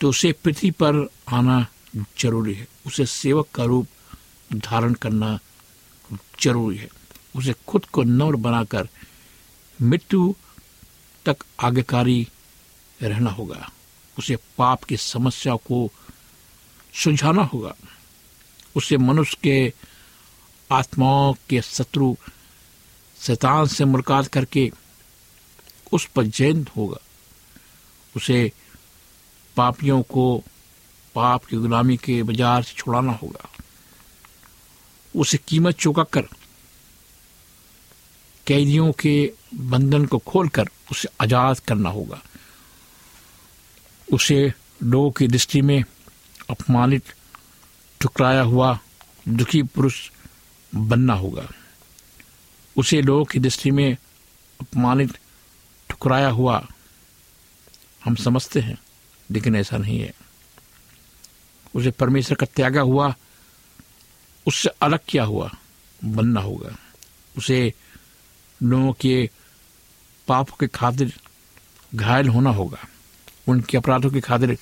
तो 0.00 0.08
उसे 0.08 0.32
पृथ्वी 0.32 0.70
पर 0.70 1.10
आना 1.28 1.66
ज़रूरी 1.96 2.54
है। 2.54 2.68
उसे 2.86 3.06
सेवक 3.06 3.48
का 3.54 3.64
रूप 3.64 3.86
धारण 4.54 4.94
करना 4.94 5.38
ज़रूरी 6.40 6.76
है। 6.76 6.97
उसे 7.38 7.54
खुद 7.68 7.84
को 7.84 8.02
नम्र 8.02 8.36
बनाकर 8.36 8.88
मृत्यु 9.82 10.34
तक 11.26 11.44
आज्ञाकारी 11.60 12.26
रहना 13.02 13.30
होगा। 13.30 13.70
उसे 14.18 14.36
पाप 14.58 14.84
की 14.84 14.96
समस्या 14.96 15.54
को 15.56 15.90
सुलझाना 16.94 17.42
होगा। 17.42 17.74
उसे 18.76 18.96
मनुष्य 18.96 19.38
के 19.42 19.72
आत्माओं 20.70 21.34
के 21.48 21.60
शत्रु 21.62 22.16
शैतान 23.18 23.66
से 23.66 23.84
मुलाकात 23.84 24.26
करके 24.26 24.70
उस 25.92 26.06
पर 26.06 26.24
जैन 26.24 26.66
होगा। 26.76 26.98
उसे 28.16 28.52
पापियों 29.56 30.02
को 30.02 30.42
पाप 31.14 31.44
की 31.44 31.56
गुलामी 31.56 31.96
के 31.96 32.22
बाज़ार 32.22 32.62
से 32.62 32.74
छुड़ाना 32.74 33.12
होगा। 33.12 33.48
उसे 35.14 35.38
कीमत 35.38 35.74
चुका 35.74 36.02
कर 36.02 36.28
कैदियों 38.48 38.92
के 38.92 39.32
बंधन 39.54 40.06
को 40.06 40.18
खोलकर 40.18 40.68
उसे 40.90 41.08
आज़ाद 41.20 41.58
करना 41.58 41.90
होगा। 41.90 42.22
उसे 44.12 44.52
लोगों 44.82 45.10
की 45.10 45.28
दृष्टि 45.28 45.62
में 45.62 45.84
अपमानित, 46.50 47.02
ठुकराया 48.00 48.42
हुआ, 48.42 48.78
दुखी 49.28 49.62
पुरुष 49.62 50.10
बनना 50.74 51.14
होगा। 51.14 51.48
उसे 52.76 53.02
लोगों 53.02 53.24
की 53.24 53.38
दृष्टि 53.38 53.70
में 53.70 53.96
अपमानित, 54.60 55.18
ठुकराया 55.90 56.28
हुआ 56.28 56.68
हम 58.04 58.14
समझते 58.14 58.60
हैं, 58.60 58.78
लेकिन 59.30 59.56
ऐसा 59.56 59.76
नहीं 59.76 60.00
है। 60.00 60.14
उसे 61.74 61.90
परमेश्वर 61.90 62.36
का 62.36 62.46
त्यागा 62.46 62.80
हुआ, 62.80 63.14
उससे 64.46 64.70
अलग 64.82 65.00
किया 65.08 65.24
हुआ 65.24 65.50
बनना 66.04 66.40
होगा। 66.40 66.76
उसे 67.38 67.74
लोगों 68.62 68.92
के 68.92 69.30
पाप 70.28 70.50
के 70.50 70.66
खातिर 70.66 71.20
घायल 71.94 72.28
होना 72.28 72.50
होगा। 72.50 72.78
उनके 73.48 73.78
अपराधों 73.78 74.10
के 74.10 74.20
खातिर 74.20 74.58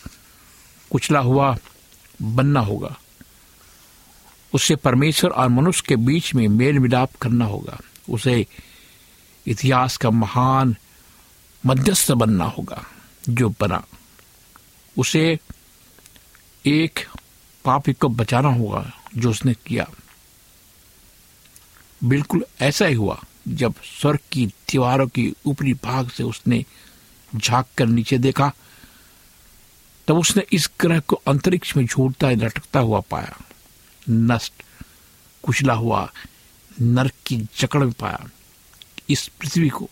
कुचला 0.90 1.18
हुआ 1.18 1.59
बनना 2.22 2.61
होगा। 2.61 2.96
उसे 4.54 4.76
परमेश्वर 4.76 5.30
और 5.30 5.48
मनुष्य 5.48 5.85
के 5.88 5.96
बीच 5.96 6.35
में 6.35 6.48
मेल 6.48 6.78
मिलाप 6.78 7.14
करना 7.14 7.44
होगा। 7.44 7.80
उसे 8.11 8.46
इतिहास 9.46 9.96
का 9.96 10.11
महान 10.11 10.76
मध्यस्थ 11.66 12.12
बनना 12.12 12.44
होगा, 12.44 12.87
जो 13.28 13.48
बना। 13.48 13.85
उसे 14.98 15.38
एक 16.66 17.09
पापी 17.64 17.92
को 17.92 18.09
बचाना 18.09 18.48
होगा, 18.48 18.92
जो 19.16 19.30
उसने 19.30 19.54
किया। 19.54 19.90
बिल्कुल 22.04 22.44
ऐसा 22.61 22.87
ही 22.87 22.94
हुआ। 22.94 23.22
जब 23.48 23.74
स्वर्ग 24.00 24.18
की 24.32 24.46
दीवारों 24.46 25.06
की 25.06 25.35
ऊपरी 25.46 25.74
भाग 25.74 26.11
से 26.11 26.22
उसने 26.22 26.64
झाँक 27.37 27.66
कर 27.78 27.87
नीचे 27.87 28.18
देखा, 28.18 28.52
तब 30.09 30.18
उसने 30.18 30.42
इस 30.52 30.70
ग्रह 30.80 31.00
को 31.00 31.16
अंतरिक्ष 31.16 31.76
में 31.76 31.87
झूठता 31.87 32.30
लटकता 32.30 32.80
हुआ 32.80 33.00
पाया। 33.00 33.38
नष्ट, 34.11 34.52
कुचला 35.42 35.74
हुआ 35.74 36.12
नरक 36.80 37.12
की 37.26 37.37
जकड़ 37.37 37.85
में 37.85 37.92
पाया। 37.92 38.26
इस 39.09 39.28
पृथ्वी 39.28 39.68
को 39.68 39.90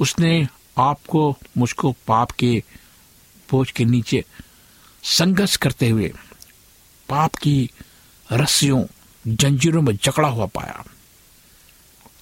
उसने 0.00 0.48
आपको, 0.78 1.38
मुझको 1.58 1.92
पाप 1.92 2.30
के 2.30 2.62
बोझ 3.50 3.70
के 3.70 3.84
नीचे 3.84 4.24
संघर्ष 5.02 5.56
करते 5.56 5.88
हुए, 5.88 6.12
पाप 7.08 7.34
की 7.34 7.70
रस्सियों, 8.32 8.84
जंजीरों 9.26 9.82
में 9.82 9.96
जकड़ा 9.96 10.28
हुआ 10.28 10.46
पाया। 10.46 10.84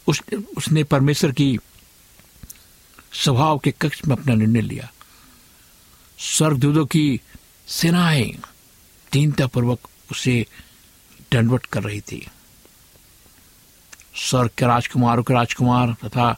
उस, 0.06 0.22
उसने 0.56 0.84
परमेश्वर 0.84 1.32
की 1.32 1.58
स्वभाव 3.12 3.58
के 3.58 3.70
कक्ष 3.70 4.00
में 4.08 4.16
अपना 4.16 4.34
निर्णय 4.34 4.60
लिया। 4.60 4.92
स्वर्गदूतों 6.18 6.86
की 6.86 7.20
सेनाएँ 7.66 8.40
दीनतापूर्वक 9.12 9.88
उसे 10.10 10.46
दंडवट 11.32 11.66
कर 11.66 11.82
रही 11.82 12.00
थी। 12.00 12.28
स्वर्ग 14.16 14.50
के 14.58 14.66
राजकुमारों 14.66 15.22
के 15.22 15.34
राजकुमार 15.34 15.96
तथा 16.04 16.32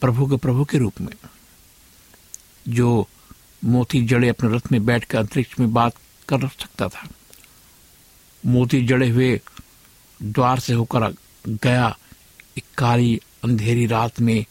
प्रभु 0.00 0.26
के 0.26 0.36
प्रभु 0.36 0.64
के 0.64 0.78
रूप 0.78 1.00
में 1.00 1.28
जो 2.68 3.08
मोती 3.64 4.02
जड़े 4.02 4.28
अपने 4.28 4.56
रथ 4.56 4.72
में 4.72 4.86
बैठकर 4.86 5.18
अंतरिक्ष 5.18 5.60
में 5.60 5.72
बात 5.72 5.94
कर 6.28 6.48
सकता 6.48 6.88
था। 6.88 7.08
मोती 8.46 8.86
जड़े 8.86 9.08
हुए 9.10 9.40
द्वार 10.22 10.58
से 10.58 10.72
होकर 10.72 11.14
गया 11.48 11.98
एक 12.58 12.64
काली 12.78 13.20
अंधेरी 13.44 13.86
रात 13.86 14.20
में, 14.20 14.44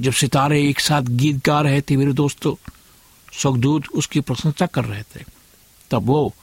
जब 0.00 0.12
सितारे 0.12 0.68
एक 0.68 0.80
साथ 0.80 1.02
गीत 1.02 1.44
गा 1.46 1.60
रहे 1.60 1.80
थे 1.80 1.96
मेरे 1.96 2.12
दोस्तों 2.12 2.54
सुखदूत 3.32 3.88
उसकी 3.88 4.20
प्रशंसा 4.20 4.66
कर 4.66 4.84
रहे 4.84 5.02
थे। 5.02 5.24
तब 5.90 6.06
वो 6.06 6.34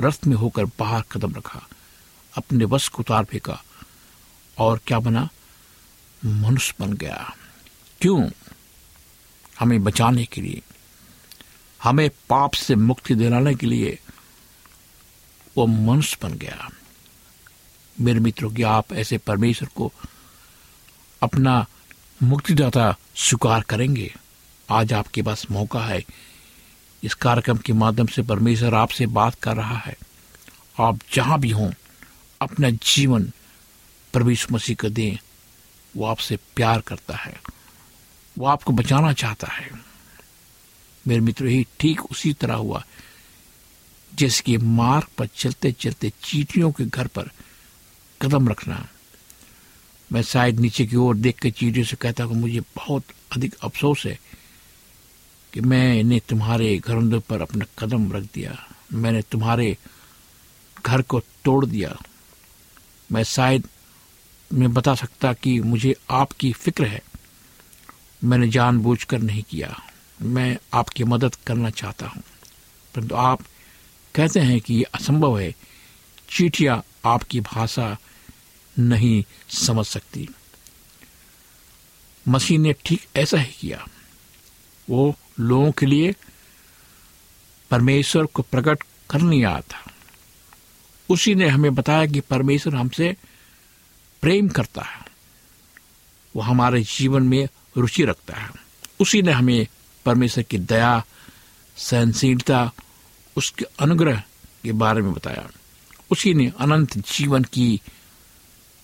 रथ 0.00 0.26
में 0.26 0.36
होकर 0.36 0.64
बाहर 0.64 1.02
कदम 1.12 1.34
रखा, 1.34 1.68
अपने 2.36 2.66
बस 2.66 2.88
को 2.88 2.98
उतार 2.98 3.24
फेंका, 3.24 3.62
और 4.58 4.80
क्या 4.86 4.98
बना? 4.98 5.28
मनुष्य 6.24 6.74
बन 6.80 6.92
गया। 6.92 7.36
क्यों? 8.00 8.30
हमें 9.60 9.84
बचाने 9.84 10.24
के 10.24 10.40
लिए, 10.40 10.62
हमें 11.82 12.10
पाप 12.10 12.52
से 12.52 12.74
मुक्ति 12.74 13.14
दिलाने 13.14 13.54
के 13.54 13.66
लिए 13.66 13.98
वो 15.56 15.66
मनुष्य 15.66 16.18
बन 16.22 16.34
गया। 16.34 16.68
मेरे 18.00 18.20
मित्रों, 18.20 18.50
की 18.50 18.62
आप 18.62 18.92
ऐसे 18.92 19.18
परमेश्वर 19.18 19.68
को 19.76 19.92
अपना 21.22 21.66
मुक्तिदाता 22.22 22.96
स्वीकार 23.16 23.62
करेंगे। 23.62 24.14
आज 24.70 24.92
आपके 24.92 25.22
पास 25.22 25.50
मौका 25.50 25.80
है। 25.80 26.04
इस 27.04 27.14
कार्यक्रम 27.14 27.58
के 27.58 27.72
माध्यम 27.72 28.06
से 28.06 28.22
परमेश्वर 28.22 28.74
आपसे 28.74 29.06
बात 29.06 29.34
कर 29.34 29.56
रहा 29.56 29.76
है। 29.76 29.96
आप 30.80 30.98
जहाँ 31.14 31.40
भी 31.40 31.50
हों, 31.50 31.72
अपना 32.40 32.70
जीवन 32.70 33.32
परमेश्वर 34.14 34.54
मसीह 34.54 34.76
को 34.76 34.88
दें। 34.88 35.16
वो 35.96 36.06
आपसे 36.06 36.36
प्यार 36.36 36.80
करता 36.80 37.16
है। 37.16 37.40
वो 38.38 38.46
आपको 38.46 38.72
बचाना 38.72 39.12
चाहता 39.12 39.48
है। 39.48 39.70
मेरे 41.08 41.20
मित्र 41.20 41.46
ही 41.46 41.66
ठीक 41.80 42.04
उसी 42.04 42.32
तरह 42.32 42.54
हुआ। 42.54 42.84
जैसे 44.14 44.42
कि 44.46 44.56
मार्ग 44.56 45.06
पर 45.18 45.26
चलते 45.26 45.72
चलते 45.72 46.12
चीटियों 46.24 46.72
के 46.72 46.84
घर 46.84 47.06
पर 47.06 47.30
कदम 48.22 48.48
रखना। 48.48 48.88
मैं 50.12 50.22
शायद 50.22 50.60
नीचे 50.60 50.86
की 50.86 50.96
ओर 50.96 51.16
देख 51.16 51.38
के 51.38 51.50
चीटियों 51.50 51.86
से 51.86 51.96
कहता 51.96 52.24
हूँ 52.24 52.34
मुझे 52.34 52.60
बहुत 52.60 53.04
अधिक 53.36 53.54
अफसोस 53.54 54.06
है 54.06 54.18
कि 55.52 55.60
मैंने 55.60 56.20
तुम्हारे 56.28 56.78
घरंदों 56.78 57.20
पर 57.20 57.40
अपना 57.40 57.64
कदम 57.78 58.12
रख 58.12 58.22
दिया। 58.22 58.68
मैंने 58.92 59.22
तुम्हारे 59.22 59.76
घर 60.86 61.02
को 61.02 61.20
तोड़ 61.20 61.66
दिया। 61.66 61.98
मैं 63.12 63.22
शायद, 63.22 63.68
मैं 64.52 64.74
बता 64.74 64.94
सकता 64.94 65.32
कि 65.32 65.60
मुझे 65.60 65.96
आपकी 66.10 66.52
फ़िक्र 66.52 66.84
है। 66.84 67.02
मैंने 68.24 68.48
जानबूझकर 68.48 69.18
नहीं 69.18 69.42
किया। 69.42 69.82
मैं 70.22 70.58
आपकी 70.74 71.04
मदद 71.04 71.34
करना 71.34 71.70
चाहता 71.70 72.06
हूँ। 72.06 72.22
परंतु 72.94 73.14
आप 73.14 73.40
कहते 74.14 74.40
हैं 74.40 74.60
कि 74.60 74.74
यह 74.74 74.84
असंभव 74.94 75.38
है। 75.38 75.54
चीटियाँ 76.30 76.84
आपकी 77.04 77.40
भाषा 77.40 77.96
नहीं 78.78 79.24
समझ 79.48 79.86
सकती। 79.86 80.28
मसीह 82.28 82.58
ने 82.58 82.72
ठीक 82.72 83.06
ऐसा 83.16 83.38
ही 83.38 83.52
किया। 83.60 83.86
वो 84.90 85.14
लोगों 85.40 85.72
के 85.72 85.86
लिए 85.86 86.14
परमेश्वर 87.70 88.26
को 88.26 88.42
प्रकट 88.42 88.82
करने 89.10 89.44
आया 89.44 89.60
था। 89.60 89.92
उसी 91.10 91.34
ने 91.34 91.48
हमें 91.48 91.74
बताया 91.74 92.06
कि 92.06 92.20
परमेश्वर 92.20 92.74
हमसे 92.74 93.16
प्रेम 94.22 94.48
करता 94.48 94.82
है। 94.82 95.06
वो 96.36 96.42
हमारे 96.42 96.82
जीवन 96.82 97.22
में 97.22 97.48
रुचि 97.76 98.04
रखता 98.04 98.36
है। 98.36 98.50
उसी 99.00 99.22
ने 99.22 99.32
हमें 99.32 99.66
परमेश्वर 100.04 100.42
की 100.42 100.58
दया, 100.58 101.04
सहनशीलता, 101.76 102.72
उसके 103.36 103.64
अनुग्रह 103.64 104.22
के 104.62 104.72
बारे 104.72 105.02
में 105.02 105.12
बताया। 105.12 105.48
उसी 106.10 106.34
ने 106.34 106.52
अनंत 106.58 106.98
जीवन 106.98 107.44
की 107.44 107.80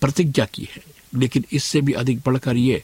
प्रतिज्ञा 0.05 0.45
की 0.45 0.69
है, 0.73 0.83
लेकिन 1.15 1.45
इससे 1.53 1.81
भी 1.81 1.93
अधिक 1.93 2.21
बढ़कर 2.21 2.57
ये, 2.57 2.83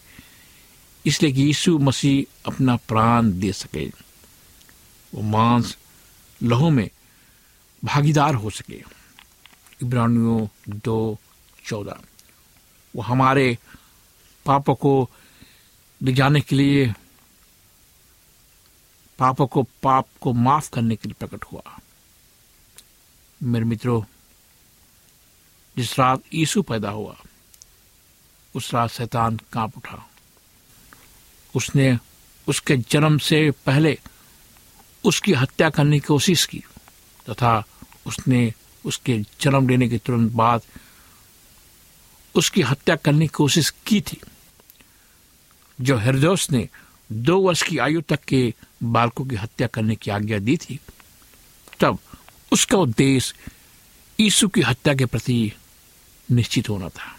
इसलिए 1.04 1.32
कि 1.32 1.42
यीशु 1.42 1.78
मसीह 1.78 2.50
अपना 2.50 2.76
प्राण 2.88 3.30
दे 3.40 3.52
सके, 3.52 3.86
वो 5.12 5.22
मांस 5.22 5.76
लहू 6.40 6.70
में 6.70 6.88
भागीदार 7.82 8.34
हो 8.34 8.50
सके। 8.50 8.82
इब्रानियों 9.82 10.46
दो 10.84 11.18
चौदह, 11.64 12.00
वो 12.94 13.02
हमारे 13.02 13.56
पापों 14.46 14.74
को 14.74 15.10
ले 16.00 16.12
जाने 16.12 16.40
के 16.40 16.56
लिए, 16.56 16.92
पापों 19.18 19.46
को, 19.46 19.62
पाप 19.82 20.06
को 20.20 20.32
माफ़ 20.32 20.70
करने 20.70 20.96
के 20.96 21.08
लिए 21.08 21.16
प्रकट 21.18 21.44
हुआ। 21.44 21.78
मेरे 23.40 23.64
मित्रों 23.64 24.02
जिस 25.80 25.98
रात 25.98 26.22
यीशु 26.34 26.62
पैदा 26.62 26.90
हुआ, 26.90 27.16
उस 28.54 28.74
रात 28.74 28.90
शैतान 28.90 29.40
काँप 29.52 29.76
उठा। 29.76 30.08
उसने 31.56 31.98
उसके 32.48 32.76
जन्म 32.76 33.18
से 33.18 33.50
पहले 33.50 33.98
उसकी 35.04 35.32
हत्या 35.32 35.70
करने 35.70 36.00
की 36.00 36.06
कोशिश 36.06 36.44
की, 36.44 36.58
तथा 37.30 37.64
उसने 38.06 38.52
उसके 38.84 39.18
जन्म 39.40 39.68
लेने 39.68 39.88
के 39.88 39.98
तुरंत 39.98 40.32
बाद 40.32 40.62
उसकी 42.34 42.62
हत्या 42.62 42.96
करने 42.96 43.26
की 43.26 43.34
कोशिश 43.36 43.70
की 43.86 44.00
थी, 44.00 44.20
जो 45.80 45.96
हरदोस 45.96 46.50
ने 46.50 46.68
दो 47.12 47.38
वर्ष 47.40 47.62
की 47.62 47.78
आयु 47.78 48.00
तक 48.00 48.20
के 48.24 48.54
बालकों 48.82 49.24
की 49.24 49.36
हत्या 49.36 49.66
करने 49.66 49.96
की 49.96 50.10
आज्ञा 50.10 50.38
दी 50.38 50.56
थी। 50.56 50.78
तब 51.80 51.98
उसका 52.52 52.78
उद्देश्य 52.78 53.34
यीशु 54.20 54.48
की 54.48 54.60
हत्या 54.60 54.94
के 54.94 55.06
प्रति 55.06 55.52
निश्चित 56.30 56.68
होना 56.68 56.88
था। 56.88 57.16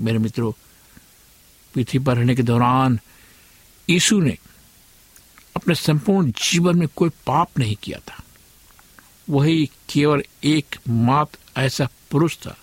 मेरे 0.00 0.18
मित्रों, 0.18 0.52
पृथ्वी 1.74 1.98
पर 1.98 2.16
रहने 2.16 2.34
के 2.34 2.42
दौरान 2.42 2.98
यीशु 3.90 4.20
ने 4.20 4.38
अपने 5.56 5.74
संपूर्ण 5.74 6.30
जीवन 6.30 6.78
में 6.78 6.88
कोई 6.88 7.08
पाप 7.08 7.58
नहीं 7.58 7.76
किया 7.76 7.98
था। 7.98 8.22
वही 9.30 9.70
केवल 9.90 10.22
एक 10.44 10.76
मात्र 10.88 11.60
ऐसा 11.60 11.88
पुरुष 12.10 12.36
था 12.36 12.56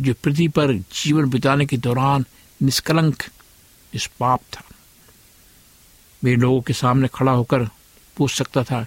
जो 0.00 0.14
पृथ्वी 0.14 0.48
पर 0.48 0.72
जीवन 0.72 1.30
बिताने 1.30 1.66
के 1.66 1.76
दौरान 1.76 2.24
निष्कलंक, 2.62 3.22
निष्पाप 3.94 4.40
था। 4.52 4.64
वे 6.24 6.36
लोगों 6.36 6.60
के 6.60 6.72
सामने 6.72 7.08
खड़ा 7.14 7.32
होकर 7.32 7.68
पूछ 8.16 8.34
सकता 8.34 8.64
था, 8.64 8.86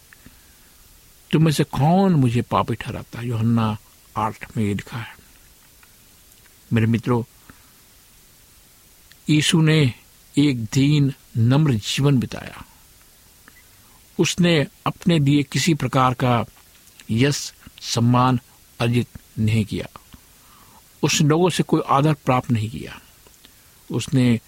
तुम 1.32 1.46
में 1.46 1.52
से 1.52 1.64
कौन 1.64 2.14
मुझे 2.14 2.42
पापी 2.42 2.76
ठहराता 2.76 3.22
योहन्ना 3.22 3.78
आठ 4.18 4.58
में 4.58 4.64
ये 4.64 4.74
लिखा 4.74 4.98
है। 4.98 5.19
मेरे 6.74 6.88
मित्रों, 6.88 7.24
यीशु 9.30 9.62
ने 9.62 9.94
एक 10.38 10.64
दीन 10.64 11.14
नम्र 11.38 11.74
जीवन 11.74 12.20
बिताया। 12.20 12.66
उसने 14.20 14.68
अपने 14.86 15.20
लिए 15.20 15.44
किसी 15.44 15.74
प्रकार 15.74 16.14
का 16.14 16.46
यश, 17.12 17.54
सम्मान 17.82 18.40
अर्जित 18.80 19.08
नहीं 19.40 19.66
किया। 19.66 20.00
उसने 21.04 21.28
लोगों 21.28 21.50
से 21.50 21.64
कोई 21.64 21.82
आदर 21.90 22.14
प्राप्त 22.14 22.52
नहीं 22.52 22.70
किया। 22.70 23.02
उसने 23.92 24.40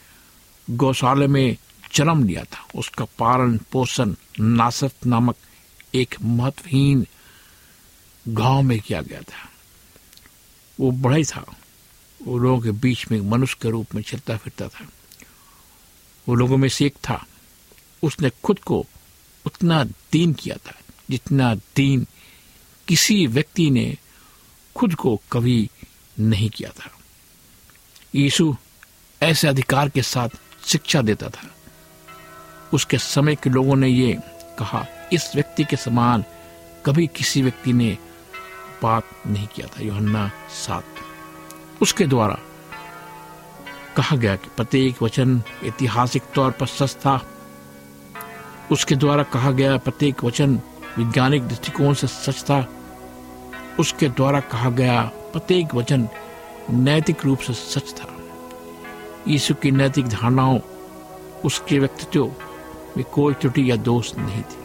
गौशाले 0.69 1.27
में 1.27 1.57
जन्म 1.93 2.27
लिया 2.27 2.43
था। 2.43 2.67
उसका 2.75 3.05
पालन 3.05 3.57
पोषण 3.57 4.15
नासत 4.39 5.05
नामक 5.05 5.35
एक 5.95 6.15
महत्वहीन 6.21 7.07
गाँव 8.27 8.61
में 8.61 8.79
किया 8.79 9.01
गया 9.01 9.21
था। 9.21 9.49
वो 10.79 10.91
बड़ा 10.91 11.15
ही 11.15 11.23
था। 11.23 11.55
वो 12.27 12.37
लोगों 12.37 12.61
के 12.61 12.71
बीच 12.71 13.11
में 13.11 13.21
मनुष्य 13.21 13.57
के 13.61 13.69
रूप 13.69 13.95
में 13.95 14.01
चलता 14.01 14.37
फिरता 14.37 14.67
था। 14.67 14.87
वो 16.29 16.35
लोगों 16.35 16.57
में 16.57 16.69
से 16.69 16.85
एक 16.85 16.95
था। 16.95 17.25
उसने 18.03 18.31
खुद 18.43 18.59
को 18.59 18.85
उतना 19.45 19.83
दीन 19.83 20.33
किया 20.33 20.55
था, 20.55 20.79
जितना 21.09 21.55
दीन 21.55 22.07
किसी 22.87 23.27
व्यक्ति 23.27 23.69
ने 23.69 23.97
खुद 24.75 24.95
को 24.95 25.21
कभी 25.31 25.69
नहीं 26.19 26.49
किया 26.49 26.69
था। 26.69 26.91
यीशु 28.15 28.55
ऐसे 29.21 29.47
अधिकार 29.47 29.89
के 29.89 30.01
साथ 30.01 30.29
शिक्षा 30.65 31.01
देता 31.01 31.29
था। 31.29 31.55
उसके 32.73 32.97
समय 32.97 33.35
के 33.35 33.49
लोगों 33.49 33.75
ने 33.75 33.87
ये 33.87 34.17
कहा, 34.59 34.85
इस 35.13 35.35
व्यक्ति 35.35 35.63
के 35.63 35.75
समान 35.75 36.25
कभी 36.85 37.07
किसी 37.07 37.41
व्यक्ति 37.41 37.73
ने 37.73 37.97
बात 38.83 39.09
नहीं 39.27 39.47
किया 39.47 39.67
था, 39.67 39.81
योहन्ना 39.81 40.31
सात। 40.49 41.00
उसके 41.81 42.05
द्वारा। 42.05 42.37
कहा 43.97 44.15
गया 44.15 44.35
कि 44.35 44.49
प्रत्येक 44.57 45.03
वचन 45.03 45.43
ऐतिहासिक 45.63 46.23
तौर 46.35 46.51
पर 46.51 46.65
सच 46.65 46.95
था। 46.95 47.27
उसके 48.71 48.95
द्वारा 48.95 49.23
कहा 49.23 49.51
गया 49.51 49.77
प्रत्येक 49.77 50.23
वचन 50.23 50.61
वैज्ञानिक 50.97 51.47
दृष्टिकोण 51.47 51.93
से 51.93 52.07
सच 52.07 52.43
था। 52.43 52.67
उसके 53.79 54.09
द्वारा 54.09 54.39
कहा 54.39 54.69
गया 54.69 55.01
प्रत्येक 55.03 55.75
वचन 55.75 56.09
नैतिक 56.69 57.25
रूप 57.25 57.39
से 57.39 57.53
सच 57.53 57.91
था। 57.91 58.17
यीशु 59.27 59.53
की 59.53 59.71
नैतिक 59.71 60.07
धारणाओं, 60.07 60.59
उसके 61.45 61.79
व्यक्तित्व 61.79 62.25
में 62.97 63.03
कोई 63.03 63.33
त्रुटि 63.33 63.71
या 63.71 63.75
दोष 63.75 64.15
नहीं 64.15 64.41
थी। 64.41 64.61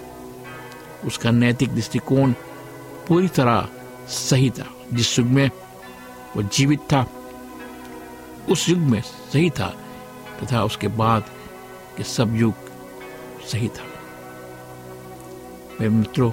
उसका 1.07 1.31
नैतिक 1.31 1.75
दृष्टिकोण 1.75 2.33
पूरी 3.09 3.29
तरह 3.29 3.69
सही 4.09 4.51
था, 4.51 4.67
जिस 4.95 5.19
युग 5.19 5.29
में 5.29 5.51
वो 6.37 6.43
जीवित 6.43 6.81
था। 6.81 7.07
उस 8.49 8.69
युग 8.69 8.79
में 8.79 9.01
सही 9.01 9.51
था 9.51 9.77
तथा 10.43 10.65
उसके 10.65 10.89
बाद 10.89 11.25
के 11.97 12.03
सब 12.03 12.37
युग 12.37 12.55
सही 13.47 13.69
था। 13.69 13.85
मेरे 15.81 15.89
मित्रों, 15.89 16.33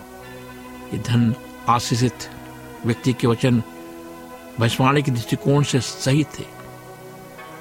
ये 0.94 1.00
धन 1.00 1.36
आशीषित 1.70 2.32
व्यक्ति 2.86 3.14
के 3.14 3.28
वचन 3.28 3.64
भविष्यवाणी 4.60 5.04
के 5.04 5.12
दृष्टिकोण 5.12 5.64
से 5.64 5.80
सही 5.80 6.24
थे। 6.24 6.46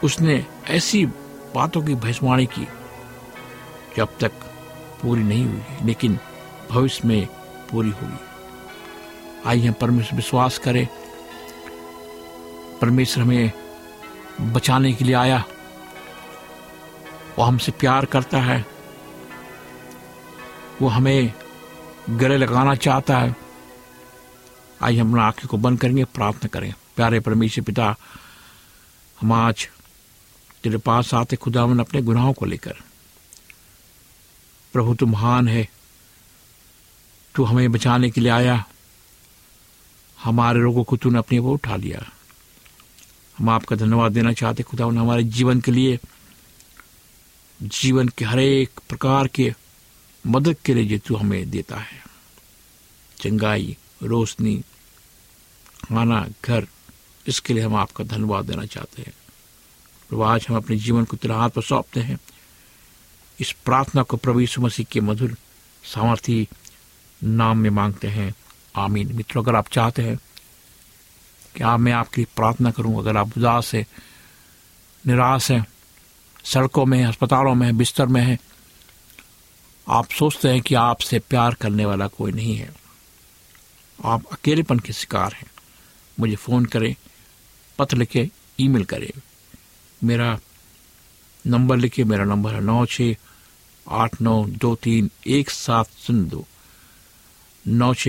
उसने 0.04 0.46
ऐसी 0.68 1.06
बातों 1.54 1.82
की 1.82 1.94
भविष्यवाणी 1.94 2.46
की 2.46 2.68
जो 3.96 4.06
अब 4.06 4.16
तक 4.20 4.32
पूरी 5.02 5.22
नहीं 5.22 5.46
हुई, 5.46 5.62
लेकिन 5.82 6.18
भविष्य 6.70 7.08
में 7.08 7.26
पूरी 7.70 7.90
होगी। 7.90 8.20
आइए 9.46 9.66
हम 9.66 9.74
परमेश्वर 9.74 10.16
विश्वास 10.16 10.58
करें 10.58 10.88
परमेश्वर 12.82 13.24
हमें 13.24 13.52
बचाने 14.40 14.92
के 14.92 15.04
लिए 15.04 15.14
आया। 15.14 15.44
वो 17.38 17.42
हमसे 17.42 17.72
प्यार 17.72 18.04
करता 18.04 18.38
है। 18.38 18.66
वो 20.82 20.88
हमें 20.88 21.32
गले 22.10 22.36
लगाना 22.36 22.74
चाहता 22.74 23.18
है। 23.18 23.36
आइए 24.82 24.98
हम 24.98 25.20
आँखें 25.20 25.46
को 25.46 25.56
बंद 25.56 25.80
करेंगे, 25.80 26.04
प्रार्थना 26.04 26.48
करें। 26.48 26.74
प्यारे 26.96 27.20
परमेश्वर 27.20 27.64
पिता, 27.64 27.96
हम 29.20 29.32
आज 29.32 29.68
तेरे 30.64 30.78
पास 30.78 31.14
आते 31.14 31.36
खुदावन 31.36 31.78
अपने 31.78 32.02
गुनाहों 32.02 32.32
को 32.32 32.46
लेकर। 32.46 32.74
प्रभु, 34.72 34.94
तू 34.94 35.06
महान 35.06 35.48
है। 35.48 35.68
तू 37.34 37.44
हमें 37.44 37.72
बचाने 37.72 38.10
के 38.10 38.20
लिए 38.20 38.30
आया। 38.30 38.64
हमारे 40.24 40.60
रोगों 40.60 40.84
को 40.84 40.96
तूने 40.96 41.18
अपने 41.18 41.38
वो 41.38 41.52
उठा 41.52 41.76
लिया। 41.76 42.12
हम 43.38 43.48
आपका 43.48 43.76
धन्यवाद 43.76 44.12
देना 44.12 44.32
चाहते 44.32 44.62
खुदा 44.62 44.86
उन्हें 44.86 45.02
हमारे 45.02 45.24
जीवन 45.24 45.60
के 45.60 45.72
लिए, 45.72 45.98
जीवन 47.62 48.08
के 48.08 48.24
हर 48.24 48.38
एक 48.38 48.70
प्रकार 48.88 49.28
के 49.28 49.54
मदद 50.26 50.56
के 50.64 50.74
लिए 50.74 50.84
जो 50.84 50.98
तू 50.98 51.16
हमें 51.16 51.50
देता 51.50 51.76
है। 51.76 52.04
चंगाई, 53.18 53.76
रोशनी, 54.02 54.62
खाना, 55.84 56.28
घर, 56.44 56.66
इसके 57.26 57.54
लिए 57.54 57.62
हम 57.62 57.74
आपका 57.74 58.04
धन्यवाद 58.04 58.44
देना 58.44 58.66
चाहते 58.66 59.02
हैं। 59.02 59.12
प्रभु, 60.08 60.22
आज 60.22 60.46
हम 60.48 60.56
अपने 60.56 60.76
जीवन 60.76 61.04
को 61.04 61.16
तेरा 61.16 61.36
हाथ 61.36 61.50
पर 61.50 61.62
सौंपते 61.62 62.00
हैं। 62.00 62.18
इस 63.40 63.52
प्रार्थना 63.52 64.02
को 64.02 64.16
प्रभु 64.16 64.40
यीशु 64.40 64.60
मसीह 64.60 64.86
के 64.92 65.00
मधुर 65.00 65.36
सामर्थी 65.84 66.48
नाम 67.24 67.58
में 67.58 67.70
मांगते 67.70 68.08
हैं। 68.08 68.34
आमीन। 68.76 69.16
मित्रों, 69.16 69.42
अगर 69.42 69.54
आप 69.54 69.68
चाहते 69.68 70.02
हैं 70.02 70.18
कि 71.56 71.64
आप 71.64 71.80
मैं 71.80 71.92
आपकी 71.92 72.24
प्रार्थना 72.24 72.70
करूँ 72.70 72.98
अगर 72.98 73.16
आप 73.16 73.38
उदास 73.38 73.74
है, 73.74 73.86
निराश 75.06 75.50
हैं, 75.50 75.66
सड़कों 76.44 76.86
में, 76.86 77.04
अस्पतालों 77.04 77.54
में, 77.54 77.76
बिस्तर 77.76 78.06
में 78.06 78.22
हैं, 78.22 78.38
आप 79.88 80.10
सोचते 80.10 80.48
हैं 80.48 80.60
कि 80.60 80.74
आपसे 80.74 81.18
प्यार 81.18 81.54
करने 81.54 81.84
वाला 81.84 82.06
कोई 82.06 82.32
नहीं 82.32 82.56
है। 82.56 82.74
आप 84.04 84.24
अकेलेपन 84.26 84.78
के 84.78 84.92
शिकार 84.92 85.32
हैं। 85.32 85.50
मुझे 86.20 86.36
फ़ोन 86.36 86.64
करें, 86.64 86.96
पत्र 87.78 87.96
लिखे, 87.96 88.30
ईमेल 88.60 88.84
करें। 88.84 89.20
मेरा 90.04 90.40
नंबर 91.46 91.76
लिखे, 91.76 92.04
मेरा 92.04 92.24
नंबर 92.24 92.54
है 92.54 92.60
नौ 92.60 92.86
छ 92.86 93.02
आठ 93.88 94.20
नौ 94.20 94.44
दो 94.44 94.74
तीन 94.74 95.10
एक 95.26 95.50
सात 95.50 95.88
शून्य 96.06 96.28
दो। 96.30 96.46
नौ 97.66 97.94
छ 97.94 98.08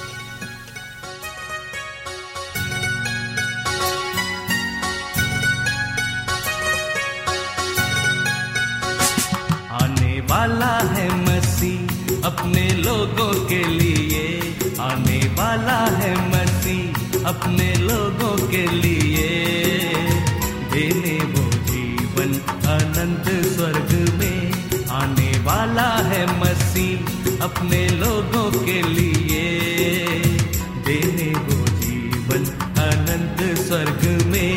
अपने 27.43 27.87
लोगों 27.89 28.49
के 28.65 28.81
लिए 28.81 29.45
देने 30.85 31.29
वो 31.37 31.57
जीवन 31.81 32.43
अनंत 32.83 33.39
स्वर्ग 33.59 34.03
में। 34.25 34.55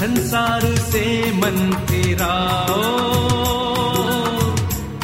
संसार 0.00 0.62
से 0.90 1.04
मन 1.32 1.58
फिराओ 1.88 2.82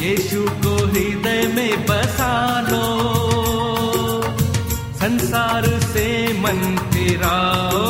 यीशु 0.01 0.41
को 0.63 0.75
हृदय 0.85 1.41
में 1.55 1.85
बसा 1.85 2.33
लो 2.69 2.87
संसार 5.01 5.67
से 5.93 6.07
मन 6.41 6.59
फिराओ 6.93 7.85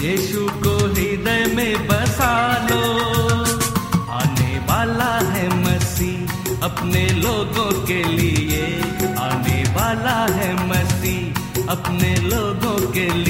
यीशु 0.00 0.48
को 0.64 0.76
हृदय 0.86 1.44
में 1.56 1.86
बसा 1.88 2.49
अपने 6.80 7.06
लोगों 7.14 7.70
के 7.86 8.02
लिए 8.04 8.62
आने 9.20 9.62
वाला 9.76 10.16
है 10.36 10.48
मसीह 10.68 11.66
अपने 11.72 12.14
लोगों 12.28 12.78
के 12.92 13.06
लिए। 13.14 13.29